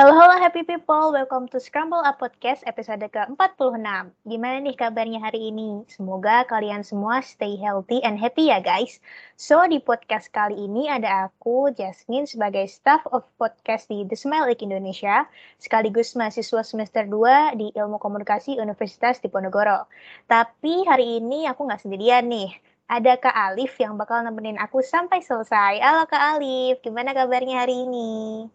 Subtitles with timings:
[0.00, 3.84] Halo halo happy people, welcome to Scramble Up Podcast episode ke-46.
[4.24, 5.84] Gimana nih kabarnya hari ini?
[5.92, 8.96] Semoga kalian semua stay healthy and happy ya guys.
[9.36, 14.48] So di podcast kali ini ada aku, Jasmine, sebagai staff of podcast di The Smile
[14.48, 15.28] League Indonesia,
[15.60, 19.84] sekaligus mahasiswa semester 2 di Ilmu Komunikasi Universitas Diponegoro.
[20.24, 22.56] Tapi hari ini aku nggak sendirian nih.
[22.88, 25.76] Ada Kak Alif yang bakal nemenin aku sampai selesai.
[25.84, 28.48] Halo Kak Alif, gimana kabarnya hari ini?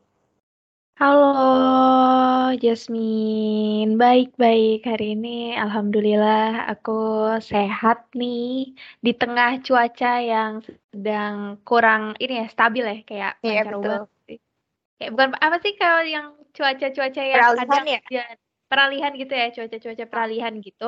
[1.00, 3.90] Halo, Jasmine.
[4.02, 5.28] Baik-baik hari ini.
[5.64, 6.92] Alhamdulillah aku
[7.52, 8.40] sehat nih
[9.06, 11.36] di tengah cuaca yang sedang
[11.68, 13.96] kurang ini ya stabil ya kayak Iya, betul.
[14.98, 18.00] Kayak bukan apa sih kalau yang cuaca-cuaca yang Peralihan kadang ya?
[18.18, 18.24] ya,
[18.72, 20.86] peralihan gitu ya, cuaca-cuaca peralihan gitu.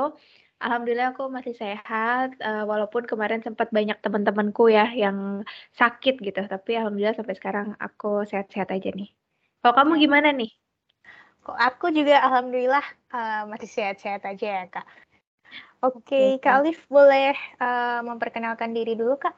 [0.63, 5.17] Alhamdulillah aku masih sehat, eh, walaupun kemarin sempat banyak teman-temanku ya yang
[5.79, 9.16] sakit gitu, tapi alhamdulillah sampai sekarang aku sehat-sehat aja nih.
[9.67, 10.47] Kalau kamu gimana nih?
[11.43, 14.87] Kok aku juga alhamdulillah eh, masih sehat-sehat aja ya Kak.
[15.83, 16.39] Oke, Oke.
[16.39, 19.35] Kak Alif boleh eh, memperkenalkan diri dulu Kak?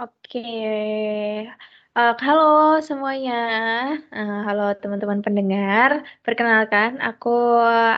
[0.00, 0.40] Oke,
[1.98, 2.42] Eh, halo
[2.88, 3.34] semuanya,
[4.16, 5.90] Eh, halo teman-teman pendengar.
[6.24, 7.28] Perkenalkan, aku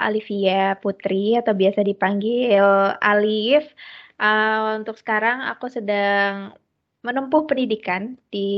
[0.04, 2.58] Alivia Putri atau biasa dipanggil
[3.08, 3.62] Alif.
[4.18, 6.58] Eh, untuk sekarang aku sedang
[7.00, 8.48] menempuh pendidikan di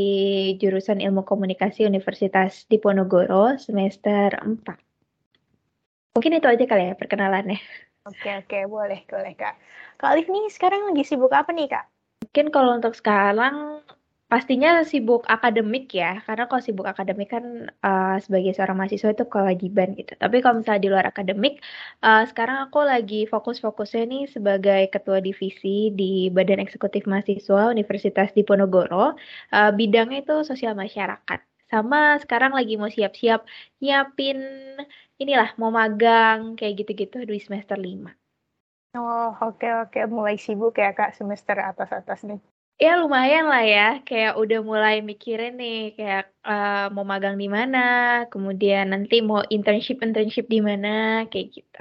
[0.58, 4.58] jurusan Ilmu Komunikasi Universitas Diponegoro semester 4.
[6.12, 7.62] Mungkin itu aja kali ya perkenalannya.
[8.02, 9.54] Oke, oke, boleh, boleh Kak.
[9.94, 11.86] Kak Alif nih sekarang lagi sibuk apa nih Kak?
[12.26, 13.78] Mungkin kalau untuk sekarang
[14.32, 17.44] pastinya sibuk akademik ya, karena kalau sibuk akademik kan
[17.84, 20.12] uh, sebagai seorang mahasiswa itu kewajiban gitu.
[20.22, 21.60] Tapi kalau misalnya di luar akademik,
[22.00, 29.12] uh, sekarang aku lagi fokus-fokusnya nih sebagai ketua divisi di Badan Eksekutif Mahasiswa Universitas Diponegoro,
[29.52, 31.40] uh, bidangnya itu sosial masyarakat.
[31.68, 33.40] Sama sekarang lagi mau siap-siap
[33.84, 34.38] nyiapin
[35.20, 38.16] inilah mau magang kayak gitu-gitu di semester 5.
[38.96, 42.40] Oh, oke, oke, mulai sibuk ya Kak semester atas-atas nih.
[42.80, 47.78] Ya lumayan lah ya, kayak udah mulai mikirin nih, kayak eh, mau magang di mana,
[48.32, 50.88] kemudian nanti mau internship internship di mana,
[51.30, 51.78] kayak gitu.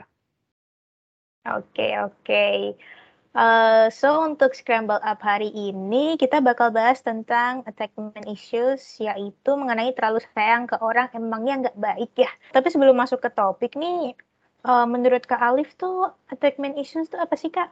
[1.46, 2.34] Oke, oke.
[3.36, 9.96] Eh, so untuk Scramble Up hari ini kita bakal bahas tentang attachment issues yaitu mengenai
[9.96, 12.30] terlalu sayang ke orang emangnya nggak baik ya.
[12.56, 14.16] Tapi sebelum masuk ke topik nih,
[14.68, 17.70] eh, menurut Kak Alif tuh attachment issues tuh apa sih Kak?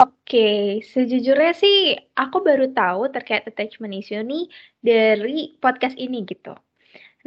[0.00, 1.76] Oke, sejujurnya sih
[2.16, 4.48] aku baru tahu terkait attachment issue nih
[4.80, 6.56] dari podcast ini gitu.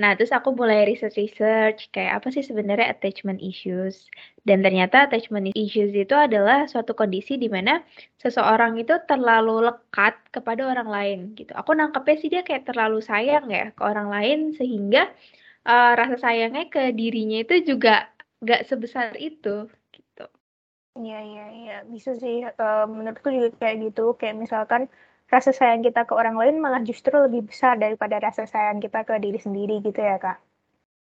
[0.01, 4.09] Nah, terus aku mulai research-research kayak apa sih sebenarnya attachment issues.
[4.41, 7.85] Dan ternyata attachment issues itu adalah suatu kondisi di mana
[8.17, 11.53] seseorang itu terlalu lekat kepada orang lain gitu.
[11.53, 15.13] Aku nangkepnya sih dia kayak terlalu sayang ya ke orang lain sehingga
[15.69, 18.09] uh, rasa sayangnya ke dirinya itu juga
[18.41, 19.69] nggak sebesar itu.
[20.99, 21.73] Iya, iya, iya.
[21.93, 22.35] Bisa sih.
[22.61, 24.01] Eh, menurutku juga kayak gitu.
[24.19, 24.81] Kayak misalkan
[25.33, 29.13] rasa sayang kita ke orang lain malah justru lebih besar daripada rasa sayang kita ke
[29.25, 30.37] diri sendiri gitu ya, Kak.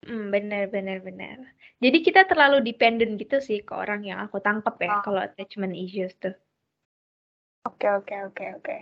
[0.06, 1.36] Hmm, benar, benar, benar.
[1.84, 5.02] Jadi kita terlalu dependent gitu sih ke orang yang aku tangkap ya Oh.
[5.04, 6.34] kalau attachment issues tuh.
[7.68, 8.74] Oke, oke, oke, oke.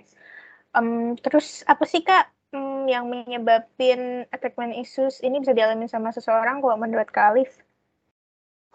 [0.79, 0.89] Em,
[1.25, 4.01] terus apa sih, Kak, hmm, yang menyebabin
[4.35, 7.51] attachment issues ini bisa dialami sama seseorang kalau menurut Kak Alif?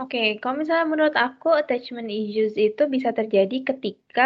[0.02, 4.22] Oke, kalau misalnya menurut aku attachment issues itu bisa terjadi ketika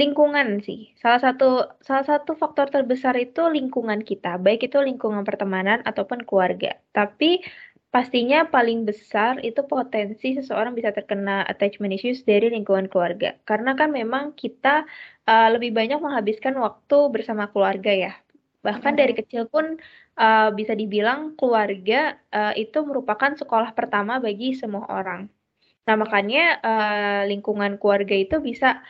[0.00, 0.78] lingkungan sih.
[1.02, 1.44] Salah satu
[1.88, 6.68] salah satu faktor terbesar itu lingkungan kita, baik itu lingkungan pertemanan ataupun keluarga.
[6.96, 7.40] Tapi
[7.94, 13.28] pastinya paling besar itu potensi seseorang bisa terkena attachment issues dari lingkungan keluarga.
[13.48, 14.84] Karena kan memang kita
[15.30, 18.12] uh, lebih banyak menghabiskan waktu bersama keluarga ya.
[18.66, 19.78] Bahkan dari kecil pun
[20.18, 25.30] uh, bisa dibilang keluarga uh, itu merupakan sekolah pertama bagi semua orang.
[25.86, 28.82] Nah, makanya uh, lingkungan keluarga itu bisa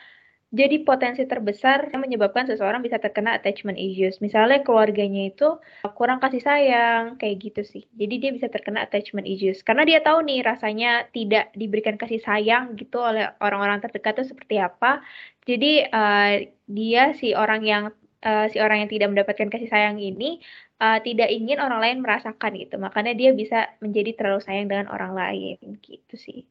[0.47, 4.23] jadi potensi terbesar yang menyebabkan seseorang bisa terkena attachment issues.
[4.23, 5.59] Misalnya keluarganya itu
[5.91, 7.83] kurang kasih sayang, kayak gitu sih.
[7.99, 9.59] Jadi dia bisa terkena attachment issues.
[9.59, 14.55] Karena dia tahu nih rasanya tidak diberikan kasih sayang gitu oleh orang-orang terdekat itu seperti
[14.63, 15.03] apa.
[15.43, 16.33] Jadi uh,
[16.63, 17.83] dia si orang yang
[18.27, 20.43] uh, si orang yang tidak mendapatkan kasih sayang ini
[20.83, 22.75] uh, tidak ingin orang lain merasakan gitu.
[22.75, 26.43] Makanya dia bisa menjadi terlalu sayang dengan orang lain gitu sih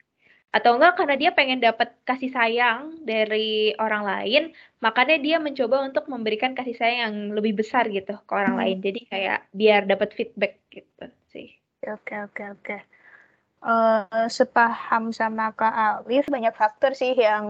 [0.57, 4.43] atau enggak karena dia pengen dapat kasih sayang dari orang lain,
[4.81, 8.63] makanya dia mencoba untuk memberikan kasih sayang yang lebih besar gitu ke orang Hmm.
[8.65, 8.77] lain.
[8.81, 11.53] Jadi kayak biar dapat feedback gitu sih.
[11.85, 12.77] Oke, oke, oke.
[13.67, 17.47] Eh, sepaham sama Kak Alif, banyak faktor sih yang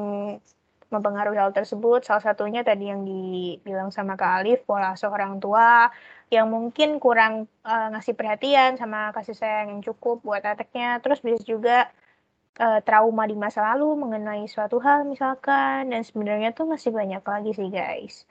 [0.91, 2.07] mempengaruhi hal tersebut.
[2.07, 5.91] Salah satunya tadi yang dibilang sama Kak Alif, pola asuh orang tua
[6.31, 10.99] yang mungkin kurang uh, ngasih perhatian sama kasih sayang yang cukup buat anaknya.
[11.03, 11.91] Terus bisa juga
[12.59, 15.91] uh, trauma di masa lalu mengenai suatu hal misalkan.
[15.91, 18.27] Dan sebenarnya tuh masih banyak lagi sih guys.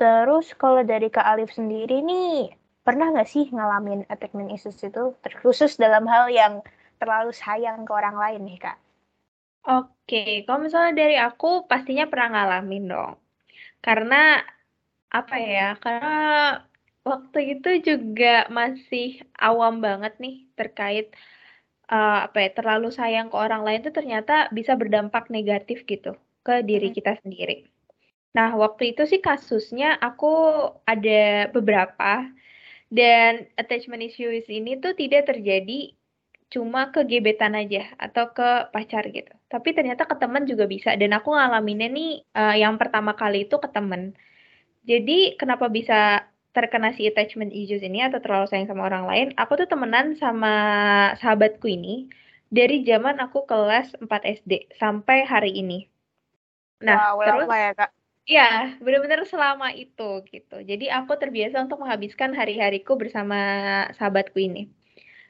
[0.00, 5.12] Terus kalau dari Kak Alif sendiri nih, pernah nggak sih ngalamin attachment issues itu?
[5.20, 6.64] Terkhusus dalam hal yang
[6.96, 8.89] terlalu sayang ke orang lain nih Kak?
[9.68, 13.12] Oke, kalau misalnya dari aku pastinya pernah ngalamin dong.
[13.84, 14.16] Karena
[15.18, 15.60] apa ya?
[15.82, 16.08] Karena
[17.10, 18.26] waktu itu juga
[18.58, 19.04] masih
[19.46, 21.04] awam banget nih terkait
[21.92, 26.08] uh, apa ya terlalu sayang ke orang lain tuh ternyata bisa berdampak negatif gitu
[26.46, 27.52] ke diri kita sendiri.
[28.36, 30.26] Nah, waktu itu sih kasusnya aku
[30.92, 32.04] ada beberapa
[32.98, 35.94] dan attachment issues ini tuh tidak terjadi
[36.50, 39.30] cuma ke gebetan aja atau ke pacar gitu.
[39.46, 43.56] Tapi ternyata ke temen juga bisa dan aku ngalaminnya nih uh, yang pertama kali itu
[43.62, 44.18] ke temen.
[44.82, 49.26] Jadi kenapa bisa terkena si attachment issues ini atau terlalu sayang sama orang lain?
[49.38, 50.52] Aku tuh temenan sama
[51.22, 52.10] sahabatku ini
[52.50, 54.10] dari zaman aku kelas 4
[54.42, 55.86] SD sampai hari ini.
[56.82, 57.90] Nah, wow, terus ya, Kak.
[58.26, 58.50] Iya,
[58.82, 60.56] benar-benar selama itu gitu.
[60.62, 63.38] Jadi aku terbiasa untuk menghabiskan hari-hariku bersama
[63.94, 64.70] sahabatku ini.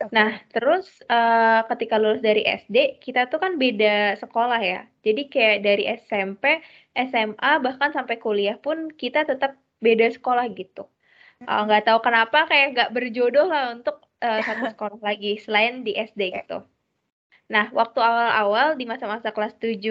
[0.08, 4.88] Nah, terus uh, ketika lulus dari SD, kita tuh kan beda sekolah ya.
[5.05, 6.64] Jadi kayak dari SMP,
[6.97, 10.88] SMA, bahkan sampai kuliah pun kita tetap beda sekolah gitu.
[11.44, 15.85] Eh, nggak uh, tahu kenapa kayak nggak berjodoh lah untuk uh, satu sekolah lagi selain
[15.85, 16.64] di SD gitu.
[17.52, 19.85] Nah, waktu awal-awal di masa-masa kelas 7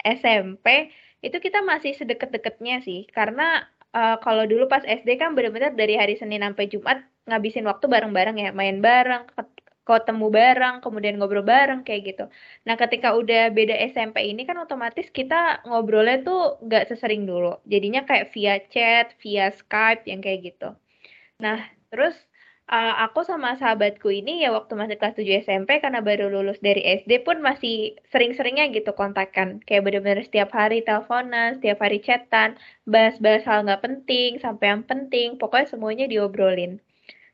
[0.00, 0.88] SMP,
[1.20, 3.04] itu kita masih sedekat-dekatnya sih.
[3.10, 6.98] Karena uh, kalau dulu pas SD kan benar-benar dari hari Senin sampai Jumat
[7.28, 9.28] ngabisin waktu bareng-bareng ya, main bareng,
[9.82, 12.24] ketemu bareng, kemudian ngobrol bareng kayak gitu.
[12.66, 17.58] Nah, ketika udah beda SMP ini kan otomatis kita ngobrolnya tuh nggak sesering dulu.
[17.66, 20.68] Jadinya kayak via chat, via Skype yang kayak gitu.
[21.42, 21.58] Nah,
[21.90, 22.14] terus
[22.68, 26.82] uh, aku sama sahabatku ini ya waktu masih kelas 7 SMP karena baru lulus dari
[27.02, 29.64] SD pun masih sering-seringnya gitu kontakkan.
[29.66, 35.40] Kayak bener-bener setiap hari teleponan, setiap hari chatan, bahas-bahas hal nggak penting sampai yang penting,
[35.40, 36.78] pokoknya semuanya diobrolin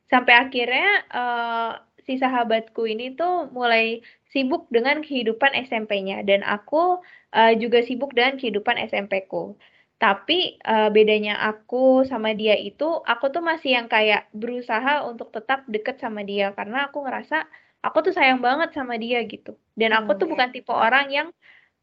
[0.09, 1.71] sampai akhirnya uh,
[2.09, 4.01] si sahabatku ini tuh mulai
[4.33, 7.01] sibuk dengan kehidupan SMP-nya dan aku
[7.37, 9.57] uh, juga sibuk dengan kehidupan SMP-ku.
[9.99, 15.67] Tapi uh, bedanya aku sama dia itu, aku tuh masih yang kayak berusaha untuk tetap
[15.67, 17.37] deket sama dia karena aku ngerasa
[17.83, 19.59] aku tuh sayang banget sama dia gitu.
[19.75, 21.29] Dan aku tuh bukan tipe orang yang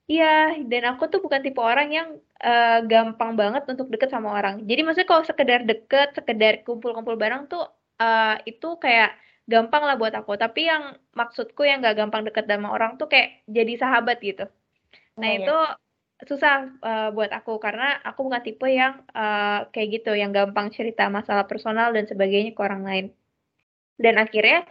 [0.06, 2.08] Iya, dan aku tuh bukan tipe orang yang
[2.46, 4.62] uh, gampang banget untuk deket sama orang.
[4.70, 7.66] Jadi maksudnya kalau sekedar deket, sekedar kumpul-kumpul bareng tuh
[7.98, 12.74] uh, itu kayak gampang lah buat aku tapi yang maksudku yang gak gampang deket sama
[12.74, 14.46] orang tuh kayak jadi sahabat gitu
[15.16, 15.85] nah oh, itu iya.
[16.24, 17.60] Susah uh, buat aku.
[17.60, 22.56] Karena aku bukan tipe yang uh, kayak gitu yang gampang cerita masalah personal dan sebagainya
[22.56, 23.06] ke orang lain.
[24.00, 24.64] Dan akhirnya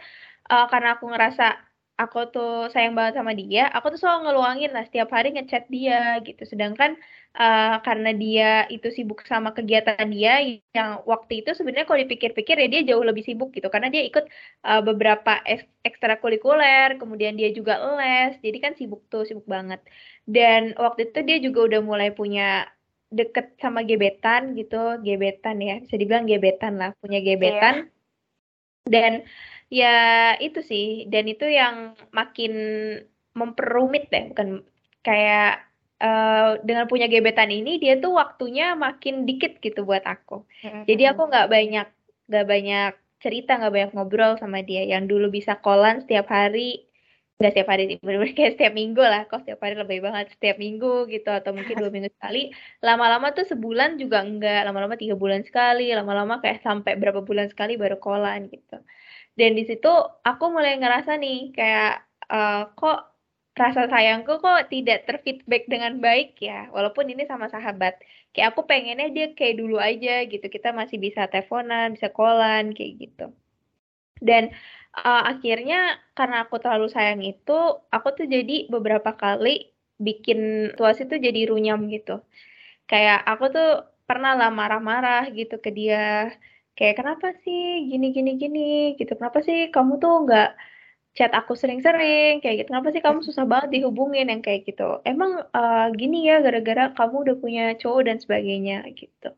[0.49, 1.64] uh, karena aku ngerasa
[1.95, 6.19] aku tuh sayang banget sama dia, aku tuh selalu ngeluangin lah setiap hari ngechat dia
[6.27, 6.43] gitu.
[6.43, 6.99] Sedangkan
[7.39, 10.43] uh, karena dia itu sibuk sama kegiatan dia
[10.75, 14.27] yang waktu itu sebenarnya kalau dipikir-pikir ya dia jauh lebih sibuk gitu karena dia ikut
[14.67, 15.39] uh, beberapa
[15.87, 19.79] ekstrakurikuler, kemudian dia juga les, jadi kan sibuk tuh sibuk banget.
[20.27, 22.67] Dan waktu itu dia juga udah mulai punya
[23.07, 27.87] deket sama gebetan gitu, gebetan ya, bisa dibilang gebetan lah, punya gebetan.
[27.87, 27.93] Yeah.
[28.85, 29.11] Dan
[29.79, 29.95] ya
[30.39, 30.85] itu sih.
[31.11, 31.75] Dan itu yang
[32.15, 32.53] makin
[33.35, 34.31] memperumit deh.
[34.31, 34.49] Bukan
[35.03, 35.67] kayak
[35.99, 40.47] uh, dengan punya gebetan ini dia tuh waktunya makin dikit gitu buat aku.
[40.89, 41.87] Jadi aku nggak banyak
[42.31, 42.91] nggak banyak
[43.21, 44.87] cerita nggak banyak ngobrol sama dia.
[44.87, 46.87] Yang dulu bisa kolan setiap hari
[47.35, 47.97] nggak setiap hari sih.
[47.99, 49.27] Bener-bener kayak setiap minggu lah.
[49.27, 50.31] Kok setiap hari lebih banget?
[50.39, 52.55] Setiap minggu gitu atau mungkin dua minggu sekali.
[52.79, 55.91] Lama-lama tuh sebulan juga enggak lama-lama tiga bulan sekali.
[55.91, 58.79] Lama-lama kayak sampai berapa bulan sekali baru kolan gitu
[59.35, 59.91] dan di situ
[60.23, 63.15] aku mulai ngerasa nih kayak uh, kok
[63.55, 66.67] rasa sayangku kok tidak terfeedback dengan baik ya?
[66.75, 67.99] Walaupun ini sama sahabat.
[68.35, 70.43] Kayak aku pengennya dia kayak dulu aja gitu.
[70.51, 73.25] Kita masih bisa teleponan bisa kolan kayak gitu.
[74.19, 74.51] Dan
[74.95, 81.19] uh, akhirnya karena aku terlalu sayang itu aku tuh jadi beberapa kali bikin situasi tuh
[81.19, 82.19] jadi runyam gitu.
[82.87, 83.69] Kayak aku tuh
[84.05, 86.31] pernah lah marah-marah gitu ke dia
[86.77, 88.69] kayak kenapa sih gini gini gini?
[88.99, 89.15] Gitu.
[89.15, 90.49] Kenapa sih kamu tuh nggak
[91.15, 92.43] chat aku sering-sering?
[92.43, 92.69] Kayak gitu.
[92.75, 94.27] Kenapa sih kamu susah banget dihubungin?
[94.31, 94.99] Yang kayak gitu.
[95.07, 98.83] Emang uh, gini ya gara-gara kamu udah punya cowok dan sebagainya.
[98.91, 99.29] Gitu.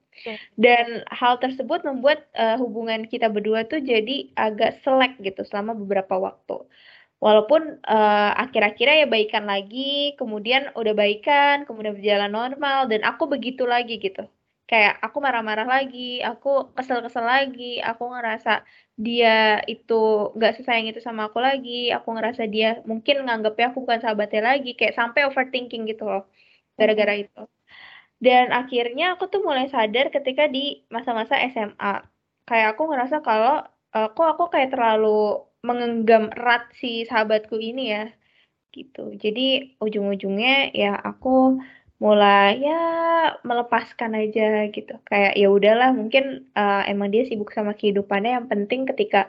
[0.57, 6.17] Dan hal tersebut membuat uh, hubungan kita berdua tuh jadi agak selek gitu selama beberapa
[6.17, 6.65] waktu.
[7.17, 13.65] Walaupun uh, akhir-akhirnya ya baikan lagi kemudian udah baikan kemudian berjalan normal dan aku begitu
[13.65, 14.29] lagi gitu
[14.69, 18.67] kayak aku marah-marah lagi aku kesel-kesel lagi aku ngerasa
[18.99, 19.93] dia itu
[20.35, 24.75] nggak sesayang itu sama aku lagi aku ngerasa dia mungkin nganggapnya aku bukan sahabatnya lagi
[24.79, 26.23] kayak sampai overthinking gitu loh
[26.79, 27.23] gara-gara hmm.
[27.25, 27.43] itu.
[28.17, 31.93] Dan akhirnya aku tuh mulai sadar ketika di masa-masa SMA
[32.49, 33.61] kayak aku ngerasa kalau
[33.93, 38.03] uh, kok aku kayak terlalu mengenggam erat si sahabatku ini ya
[38.73, 39.13] gitu.
[39.17, 41.61] Jadi ujung-ujungnya ya aku
[41.97, 42.81] mulai ya
[43.41, 44.93] melepaskan aja gitu.
[45.09, 48.37] Kayak ya udahlah mungkin uh, emang dia sibuk sama kehidupannya.
[48.37, 49.25] Yang penting ketika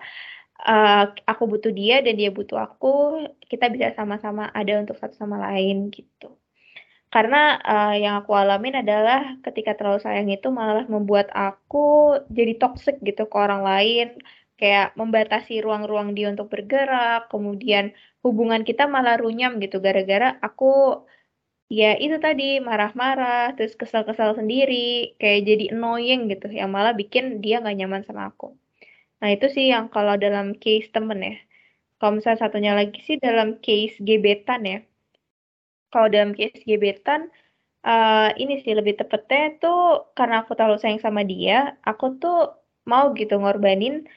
[0.68, 5.40] uh, aku butuh dia dan dia butuh aku kita bisa sama-sama ada untuk satu sama
[5.48, 6.36] lain gitu.
[7.08, 13.00] Karena uh, yang aku alamin adalah ketika terlalu sayang itu malah membuat aku jadi toxic
[13.00, 14.08] gitu ke orang lain.
[14.58, 17.94] Kayak membatasi ruang-ruang dia untuk bergerak, kemudian
[18.26, 20.98] hubungan kita malah runyam gitu gara-gara aku
[21.68, 27.60] ya itu tadi marah-marah, terus kesal-kesal sendiri, kayak jadi annoying gitu, yang malah bikin dia
[27.60, 28.56] nggak nyaman sama aku.
[29.20, 31.34] Nah itu sih yang kalau dalam case temen ya.
[31.98, 34.78] Kalau misalnya satunya lagi sih dalam case gebetan ya.
[35.92, 37.20] Kalau dalam case gebetan,
[37.84, 42.36] uh, ini sih lebih tepetnya tuh karena aku terlalu sayang sama dia, aku tuh
[42.88, 44.08] mau gitu ngorbanin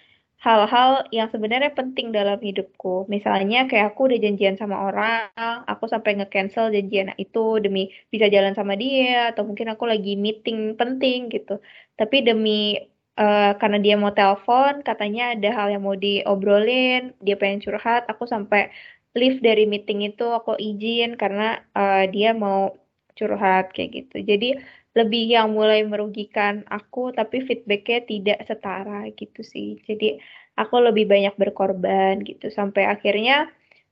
[0.42, 3.06] hal-hal yang sebenarnya penting dalam hidupku.
[3.14, 5.30] Misalnya kayak aku udah janjian sama orang,
[5.70, 10.74] aku sampai nge-cancel janjian itu demi bisa jalan sama dia, atau mungkin aku lagi meeting
[10.82, 11.62] penting gitu.
[11.94, 12.74] Tapi demi
[13.22, 18.26] uh, karena dia mau telepon, katanya ada hal yang mau diobrolin, dia pengen curhat, aku
[18.26, 18.74] sampai
[19.14, 22.74] leave dari meeting itu aku izin karena uh, dia mau
[23.14, 24.26] curhat kayak gitu.
[24.26, 24.58] Jadi
[24.92, 29.80] lebih yang mulai merugikan aku tapi feedbacknya tidak setara gitu sih.
[29.88, 30.20] Jadi
[30.60, 32.52] aku lebih banyak berkorban gitu.
[32.52, 33.48] Sampai akhirnya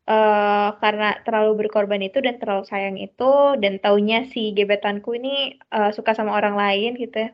[0.10, 5.96] uh, karena terlalu berkorban itu dan terlalu sayang itu dan taunya si gebetanku ini uh,
[5.96, 7.32] suka sama orang lain gitu ya.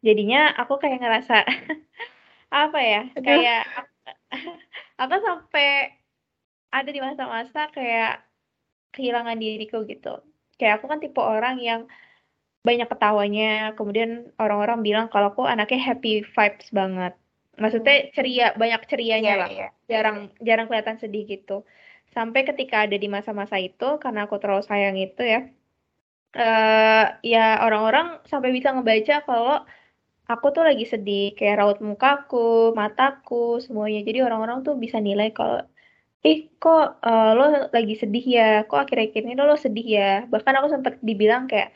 [0.00, 1.44] Jadinya aku kayak ngerasa
[2.64, 3.62] apa ya kayak
[5.02, 5.66] apa sampai
[6.72, 8.24] ada di masa-masa kayak
[8.96, 10.24] kehilangan diriku gitu.
[10.56, 11.90] Kayak aku kan tipe orang yang
[12.64, 13.76] banyak ketawanya.
[13.78, 17.12] Kemudian orang-orang bilang kalau aku anaknya happy vibes banget.
[17.60, 18.10] Maksudnya hmm.
[18.16, 19.50] ceria banyak cerianya yeah, lah.
[19.52, 19.70] yeah.
[19.86, 21.62] jarang jarang kelihatan sedih gitu.
[22.16, 25.40] Sampai ketika ada di masa-masa itu karena aku terlalu sayang itu ya
[26.34, 29.62] uh, ya orang-orang sampai bisa ngebaca kalau
[30.32, 31.34] aku tuh lagi sedih.
[31.38, 34.00] Kayak raut mukaku mataku semuanya.
[34.08, 35.62] Jadi orang-orang tuh bisa nilai kalau
[36.24, 37.44] ih kok uh, lo
[37.76, 38.48] lagi sedih ya?
[38.68, 40.10] Kok akhir-akhir ini lo, lo sedih ya?
[40.32, 41.70] Bahkan aku sempat dibilang kayak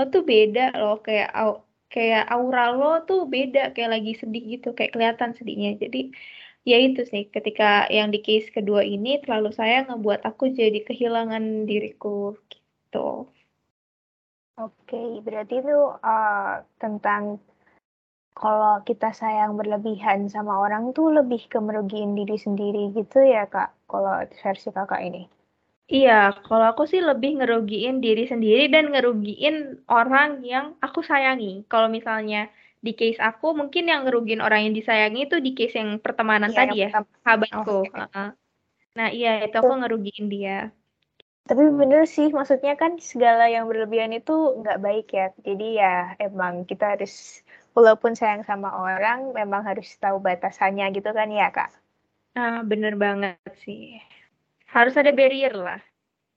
[0.00, 1.60] lo tuh beda loh kayak au,
[1.92, 6.08] kayak aura lo tuh beda kayak lagi sedih gitu kayak kelihatan sedihnya jadi
[6.64, 11.68] ya itu sih ketika yang di case kedua ini terlalu sayang ngebuat aku jadi kehilangan
[11.68, 13.28] diriku gitu.
[14.60, 17.40] Oke, berarti itu uh, tentang
[18.36, 23.72] kalau kita sayang berlebihan sama orang tuh lebih ke merugiin diri sendiri gitu ya kak,
[23.88, 25.39] kalau versi kakak ini.
[25.90, 31.66] Iya, kalau aku sih lebih ngerugiin diri sendiri dan ngerugiin orang yang aku sayangi.
[31.66, 32.46] Kalau misalnya
[32.78, 36.58] di case aku, mungkin yang ngerugiin orang yang disayangi itu di case yang pertemanan iya,
[36.62, 37.58] tadi ya, sahabatku.
[37.58, 38.30] Oh, okay.
[38.94, 40.70] Nah iya, itu aku ngerugiin dia.
[41.50, 45.34] Tapi bener sih, maksudnya kan segala yang berlebihan itu nggak baik ya.
[45.42, 47.42] Jadi ya emang kita harus,
[47.74, 51.74] walaupun sayang sama orang, memang harus tahu batasannya gitu kan ya kak?
[52.38, 53.98] Nah, bener banget sih
[54.70, 55.80] harus ada barrier lah.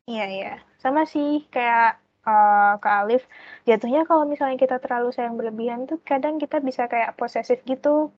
[0.09, 0.53] Iya iya.
[0.81, 3.23] Sama sih kayak uh, ke Alif
[3.63, 8.11] jatuhnya kalau misalnya kita terlalu sayang berlebihan tuh kadang kita bisa kayak posesif gitu.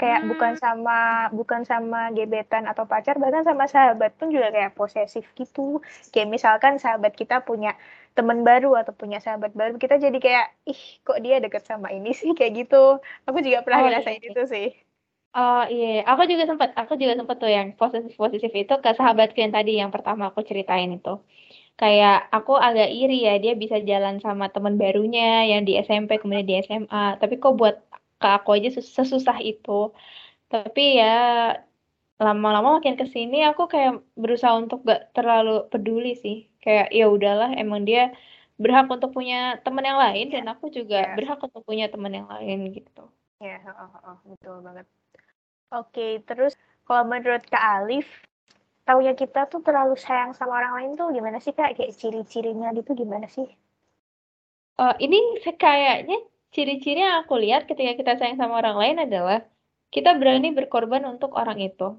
[0.00, 0.28] Kayak hmm.
[0.32, 5.84] bukan sama bukan sama gebetan atau pacar bahkan sama sahabat pun juga kayak posesif gitu.
[6.08, 7.76] Kayak misalkan sahabat kita punya
[8.16, 12.10] teman baru atau punya sahabat baru kita jadi kayak ih kok dia deket sama ini
[12.16, 12.32] sih?
[12.38, 12.98] Kayak gitu.
[13.28, 14.32] Aku juga pernah oh, ngerasain iya.
[14.34, 14.68] itu sih
[15.30, 19.54] Oh iya, aku juga sempat, aku juga sempat tuh yang posesif-posesif itu ke sahabatku yang
[19.54, 21.10] tadi yang pertama aku ceritain itu.
[21.80, 26.46] Kayak aku agak iri ya dia bisa jalan sama teman barunya yang di SMP kemudian
[26.50, 27.16] di SMA.
[27.22, 27.76] Tapi kok buat
[28.20, 29.94] ke aku aja sesusah itu.
[30.50, 31.14] Tapi ya
[32.20, 36.36] lama-lama makin ke sini aku kayak berusaha untuk gak terlalu peduli sih.
[36.58, 38.12] Kayak ya udahlah emang dia
[38.60, 41.14] berhak untuk punya teman yang lain dan aku juga yeah.
[41.16, 43.08] berhak untuk punya teman yang lain gitu.
[43.40, 44.84] Ya, yeah, oh, oh, betul banget.
[45.70, 48.06] Oke, terus kalau menurut Kak Alif,
[48.82, 51.78] taunya kita tuh terlalu sayang sama orang lain tuh gimana sih Kak?
[51.78, 53.46] Kayak ciri-cirinya gitu gimana sih?
[54.74, 56.18] Uh, ini kayaknya
[56.50, 59.46] ciri-ciri yang aku lihat ketika kita sayang sama orang lain adalah
[59.94, 61.98] kita berani berkorban untuk orang itu.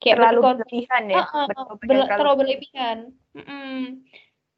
[0.00, 3.80] kayak terlalu berlebihan ya uh, uh, terlalu berlebihan mm -mm.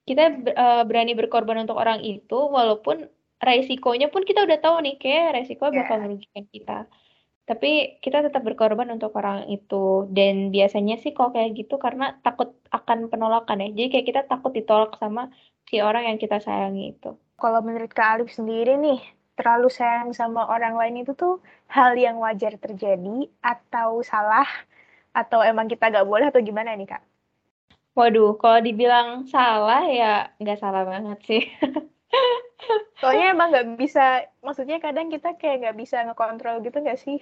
[0.07, 3.11] kita uh, berani berkorban untuk orang itu walaupun
[3.43, 5.83] resikonya pun kita udah tahu nih kayak resiko yeah.
[5.83, 6.79] bakal merugikan kita
[7.43, 12.55] tapi kita tetap berkorban untuk orang itu dan biasanya sih kok kayak gitu karena takut
[12.71, 15.29] akan penolakan ya jadi kayak kita takut ditolak sama
[15.67, 19.03] si orang yang kita sayangi itu kalau menurut Kak Alif sendiri nih
[19.35, 24.47] terlalu sayang sama orang lain itu tuh hal yang wajar terjadi atau salah
[25.13, 27.03] atau emang kita gak boleh atau gimana nih kak?
[27.93, 31.43] Waduh, kalau dibilang salah ya nggak salah banget sih.
[33.01, 37.19] Soalnya emang nggak bisa, maksudnya kadang kita kayak nggak bisa ngekontrol gitu nggak sih?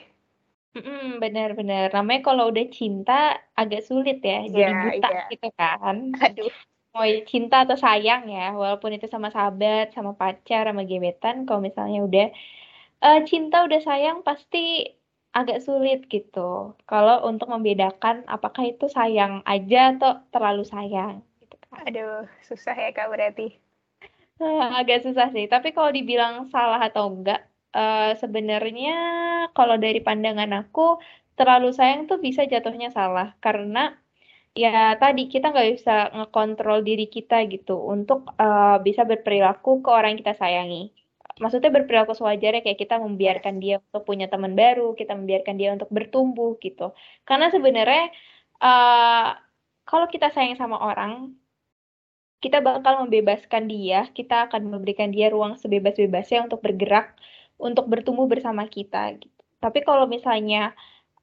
[0.76, 1.90] Mm, benar-benar.
[1.90, 5.26] Namanya kalau udah cinta agak sulit ya, jadi yeah, buta yeah.
[5.32, 5.96] gitu kan.
[6.20, 6.52] Aduh.
[6.90, 12.02] Mau cinta atau sayang ya, walaupun itu sama sahabat, sama pacar, sama gebetan, kalau misalnya
[12.02, 12.28] udah
[13.06, 14.90] uh, cinta, udah sayang, pasti
[15.30, 16.74] agak sulit gitu.
[16.90, 21.22] Kalau untuk membedakan apakah itu sayang aja atau terlalu sayang.
[21.38, 21.86] Gitu kan.
[21.86, 23.54] Aduh, susah ya kak berarti.
[24.80, 25.46] Agak susah sih.
[25.46, 27.44] Tapi kalau dibilang salah atau enggak,
[27.76, 28.94] uh, sebenarnya
[29.52, 30.98] kalau dari pandangan aku
[31.38, 33.96] terlalu sayang tuh bisa jatuhnya salah karena
[34.52, 40.16] ya tadi kita nggak bisa ngekontrol diri kita gitu untuk uh, bisa berperilaku ke orang
[40.16, 40.92] yang kita sayangi.
[41.40, 45.88] Maksudnya berperilaku sewajarnya kayak kita membiarkan dia untuk punya teman baru, kita membiarkan dia untuk
[45.88, 46.92] bertumbuh gitu.
[47.24, 48.12] Karena sebenarnya
[48.60, 49.32] uh,
[49.88, 51.39] kalau kita sayang sama orang,
[52.40, 57.16] kita bakal membebaskan dia, kita akan memberikan dia ruang sebebas-bebasnya untuk bergerak,
[57.60, 59.20] untuk bertumbuh bersama kita.
[59.20, 59.28] Gitu.
[59.60, 60.72] Tapi kalau misalnya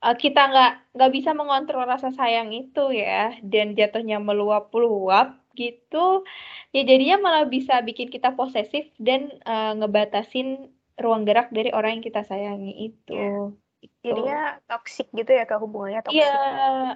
[0.06, 6.22] uh, kita nggak nggak bisa mengontrol rasa sayang itu ya, dan jatuhnya meluap-luap gitu,
[6.70, 10.70] ya jadinya malah bisa bikin kita posesif dan uh, ngebatasin
[11.02, 13.18] ruang gerak dari orang yang kita sayangi itu.
[13.18, 13.58] Yeah
[14.08, 16.36] jadinya toksik gitu ya kak hubungannya toksik iya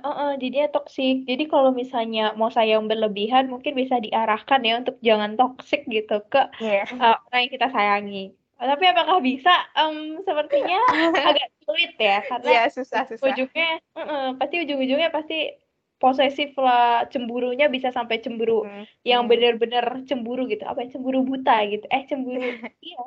[0.01, 4.95] uh, uh, jadinya toksik jadi kalau misalnya mau sayang berlebihan mungkin bisa diarahkan ya untuk
[5.03, 6.71] jangan toksik gitu ke yeah.
[6.71, 6.83] Iya.
[6.97, 8.23] uh, orang yang kita sayangi.
[8.61, 9.53] Tapi apakah bisa?
[9.73, 10.79] Um, sepertinya
[11.33, 13.33] agak sulit ya karena yeah, susah susah.
[13.33, 15.57] ujungnya uh, uh, pasti ujung-ujungnya pasti
[15.97, 18.85] posesif lah cemburunya bisa sampai cemburu hmm.
[19.05, 19.31] yang hmm.
[19.33, 20.61] benar-benar cemburu gitu.
[20.65, 21.85] Apa yang cemburu buta gitu.
[21.89, 22.41] Eh cemburu
[22.85, 23.03] iya.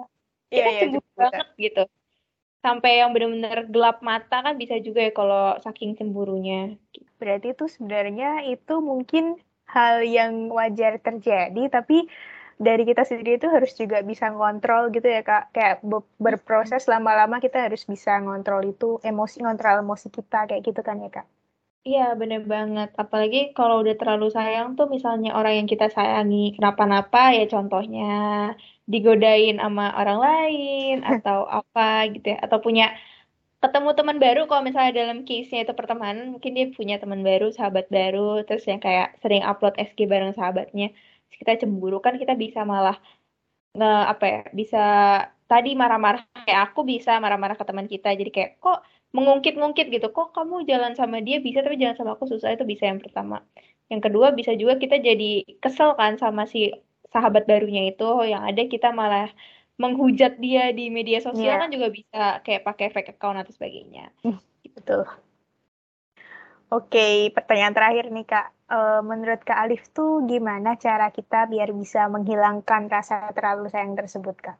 [0.50, 1.84] Kita yeah, yeah, cemburu banget gitu
[2.64, 6.60] sampai yang benar-benar gelap mata kan bisa juga ya kalau saking cemburunya.
[7.20, 9.24] Berarti itu sebenarnya itu mungkin
[9.74, 11.96] hal yang wajar terjadi tapi
[12.66, 15.42] dari kita sendiri itu harus juga bisa ngontrol gitu ya kak.
[15.54, 15.84] Kayak
[16.16, 21.10] berproses lama-lama kita harus bisa ngontrol itu emosi ngontrol emosi kita kayak gitu kan ya
[21.12, 21.26] kak
[21.88, 22.88] Iya, bener banget.
[23.02, 28.02] Apalagi kalau udah terlalu sayang tuh misalnya orang yang kita sayangi kenapa-napa ya contohnya
[28.92, 31.80] digodain sama orang lain atau apa
[32.12, 32.84] gitu ya atau punya
[33.62, 37.86] ketemu teman baru kalau misalnya dalam case-nya itu pertemanan mungkin dia punya teman baru sahabat
[37.96, 40.84] baru terus yang kayak sering upload SG bareng sahabatnya
[41.26, 42.96] terus kita cemburu kan kita bisa malah
[43.76, 44.78] nge apa ya bisa
[45.50, 48.78] tadi marah-marah kayak aku bisa marah-marah ke teman kita jadi kayak kok
[49.14, 52.90] mengungkit-ungkit gitu kok kamu jalan sama dia bisa tapi jalan sama aku susah itu bisa
[52.90, 53.46] yang pertama
[53.86, 56.74] yang kedua bisa juga kita jadi kesel kan sama si
[57.14, 59.30] sahabat barunya itu yang ada kita malah
[59.78, 61.62] menghujat dia di media sosial yeah.
[61.62, 64.10] kan juga bisa kayak pakai fake account atau sebagainya.
[64.22, 64.38] Hmm,
[64.70, 65.02] betul.
[66.74, 68.46] Oke, pertanyaan terakhir nih Kak.
[68.66, 74.34] Uh, menurut Kak Alif tuh gimana cara kita biar bisa menghilangkan rasa terlalu sayang tersebut
[74.42, 74.58] Kak?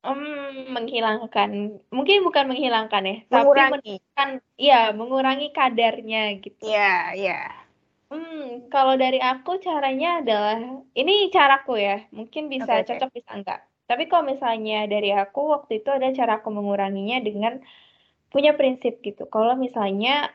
[0.00, 4.00] Um, menghilangkan, mungkin bukan menghilangkan ya, mengurangi.
[4.16, 6.56] tapi ya mengurangi kadarnya gitu.
[6.64, 7.28] Iya, yeah, iya.
[7.36, 7.48] Yeah.
[8.10, 10.56] Hmm, kalau dari aku caranya adalah
[10.96, 13.16] ini caraku ya, mungkin bisa okay, cocok okay.
[13.20, 13.60] bisa enggak.
[13.86, 17.60] Tapi kalau misalnya dari aku waktu itu ada cara aku menguranginya dengan
[18.32, 19.28] punya prinsip gitu.
[19.28, 20.32] Kalau misalnya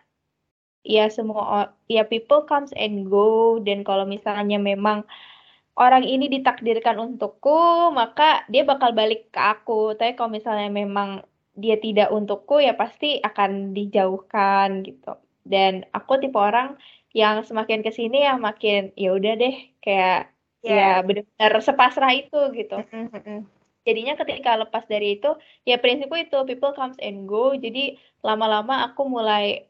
[0.86, 5.08] ya semua ya people comes and go dan kalau misalnya memang
[5.75, 9.95] orang ini ditakdirkan untukku, maka dia bakal balik ke aku.
[9.99, 11.23] Tapi kalau misalnya memang
[11.55, 15.19] dia tidak untukku ya pasti akan dijauhkan gitu.
[15.45, 16.79] Dan aku tipe orang
[17.15, 20.99] yang semakin ke sini ya makin ya udah deh kayak yeah.
[20.99, 22.75] ya benar-benar sepasrah itu gitu.
[23.85, 25.31] Jadinya ketika lepas dari itu
[25.63, 27.55] ya prinsipku itu people comes and go.
[27.55, 29.63] Jadi lama-lama aku mulai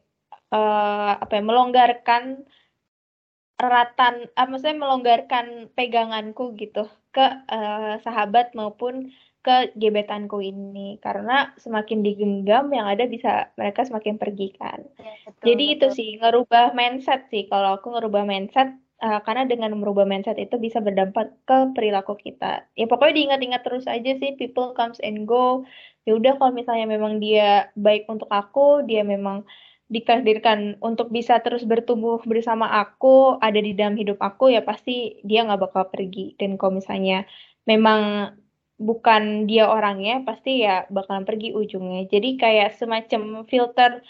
[0.50, 2.46] uh, apa ya melonggarkan
[3.56, 9.08] eratan, uh, maksudnya melonggarkan peganganku gitu ke uh, sahabat maupun
[9.40, 14.82] ke gebetanku ini karena semakin digenggam yang ada bisa mereka semakin pergi kan.
[14.98, 15.74] Ya, betul, Jadi betul.
[15.78, 18.74] itu sih ngerubah mindset sih kalau aku ngerubah mindset
[19.06, 22.66] uh, karena dengan merubah mindset itu bisa berdampak ke perilaku kita.
[22.74, 25.62] Ya pokoknya diingat-ingat terus aja sih people comes and go.
[26.10, 29.46] Ya udah kalau misalnya memang dia baik untuk aku, dia memang
[29.86, 35.46] ditakdirkan untuk bisa terus bertumbuh bersama aku, ada di dalam hidup aku, ya pasti dia
[35.46, 36.34] nggak bakal pergi.
[36.34, 37.22] Dan kalau misalnya
[37.70, 38.34] memang
[38.76, 42.10] bukan dia orangnya, pasti ya bakalan pergi ujungnya.
[42.10, 44.02] Jadi kayak semacam filter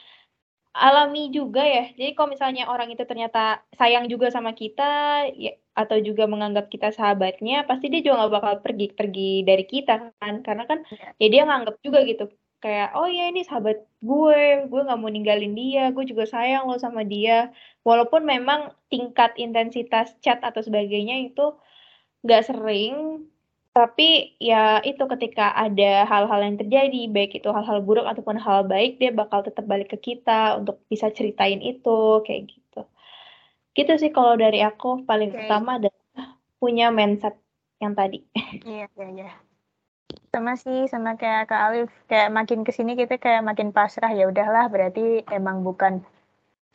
[0.76, 1.92] alami juga ya.
[1.92, 6.88] Jadi kalau misalnya orang itu ternyata sayang juga sama kita, ya, atau juga menganggap kita
[6.92, 10.40] sahabatnya, pasti dia juga nggak bakal pergi-pergi dari kita kan.
[10.40, 11.12] Karena kan iya.
[11.20, 12.32] ya dia nganggap juga gitu
[12.64, 16.76] kayak oh ya ini sahabat gue gue nggak mau ninggalin dia gue juga sayang lo
[16.80, 17.52] sama dia.
[17.86, 21.54] Walaupun memang tingkat intensitas chat atau sebagainya itu
[22.26, 23.26] nggak sering
[23.76, 28.96] tapi ya itu ketika ada hal-hal yang terjadi baik itu hal-hal buruk ataupun hal baik
[28.96, 32.88] dia bakal tetap balik ke kita untuk bisa ceritain itu kayak gitu.
[33.76, 35.44] Gitu sih kalau dari aku paling okay.
[35.44, 37.36] utama adalah punya mindset
[37.76, 38.24] yang tadi.
[38.64, 39.45] Iya iya iya
[40.36, 41.90] sama sih sama kayak Kak Alif.
[42.10, 46.04] Kayak makin ke sini kita kayak makin pasrah ya udahlah berarti emang bukan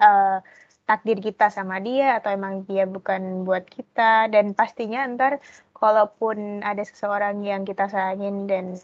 [0.02, 0.42] uh,
[0.90, 4.34] takdir kita sama dia atau emang dia bukan buat kita.
[4.34, 5.38] Dan pastinya ntar
[5.78, 8.82] kalaupun ada seseorang yang kita sayangin dan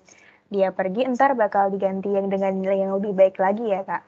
[0.54, 4.06] dia pergi ntar bakal diganti yang dengan nilai yang lebih baik lagi ya kak.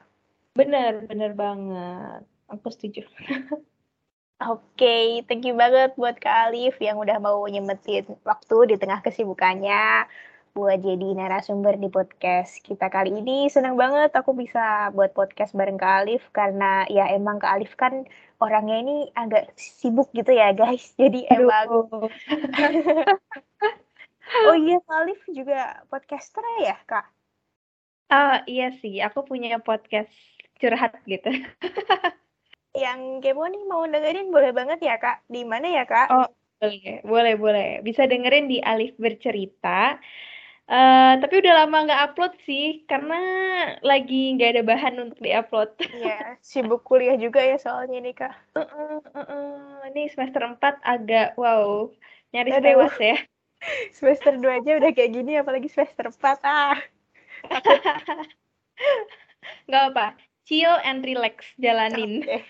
[0.54, 2.22] Bener bener banget.
[2.46, 3.06] Aku setuju.
[4.40, 9.04] Oke, okay, thank you banget buat Kak Alif yang udah mau nyemetin waktu di tengah
[9.04, 10.08] kesibukannya
[10.50, 13.46] buat jadi narasumber di podcast kita kali ini.
[13.46, 18.04] Senang banget aku bisa buat podcast bareng Kak Alif karena ya emang Kak Alif kan
[18.42, 20.90] orangnya ini agak sibuk gitu ya guys.
[21.00, 21.86] Jadi emang
[24.50, 27.06] Oh iya Kak Alif juga podcaster ya Kak?
[28.10, 30.10] Oh iya sih, aku punya podcast
[30.58, 31.30] curhat gitu.
[32.82, 35.26] Yang kepo nih mau dengerin boleh banget ya Kak.
[35.30, 36.08] Di mana ya Kak?
[36.10, 37.68] Oh boleh, boleh, boleh.
[37.80, 39.96] Bisa dengerin di Alif Bercerita.
[40.70, 43.18] Uh, tapi udah lama nggak upload sih, karena
[43.82, 45.74] lagi nggak ada bahan untuk diupload.
[45.82, 48.30] Iya, sibuk kuliah juga ya soalnya nih kak.
[48.54, 49.90] Uh -uh, uh -uh.
[49.90, 51.90] Ini semester 4 agak wow,
[52.30, 52.86] nyaris Aduh.
[52.86, 53.18] tewas ya.
[53.98, 56.38] semester 2 aja udah kayak gini, apalagi semester 4.
[56.46, 56.78] Ah.
[59.66, 60.14] nggak apa,
[60.46, 62.22] chill and relax, jalanin.
[62.22, 62.46] Oke.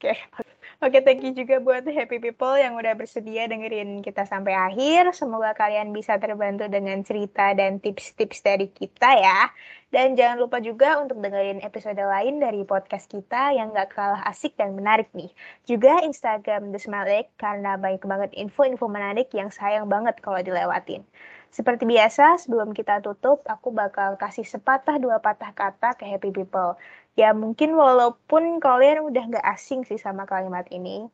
[0.00, 0.16] Okay.
[0.16, 0.48] Okay.
[0.82, 5.14] Oke, thank you juga buat happy people yang udah bersedia dengerin kita sampai akhir.
[5.14, 9.46] Semoga kalian bisa terbantu dengan cerita dan tips-tips dari kita ya.
[9.94, 14.58] Dan jangan lupa juga untuk dengerin episode lain dari podcast kita yang gak kalah asik
[14.58, 15.30] dan menarik nih.
[15.70, 21.06] Juga Instagram The Smile Egg karena banyak banget info-info menarik yang sayang banget kalau dilewatin.
[21.52, 26.80] Seperti biasa, sebelum kita tutup, aku bakal kasih sepatah dua patah kata ke happy people
[27.16, 31.08] ya mungkin walaupun kalian udah nggak asing sih sama kalimat ini.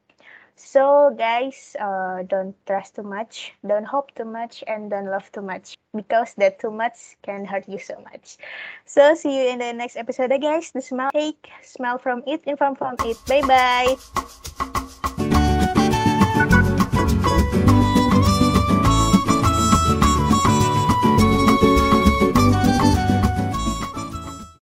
[0.59, 5.43] So guys, uh, don't trust too much, don't hope too much, and don't love too
[5.43, 8.43] much because that too much can hurt you so much.
[8.83, 10.75] So see you in the next episode, guys.
[10.75, 13.23] The smile take, smile from it, inform from it.
[13.31, 14.75] Bye bye.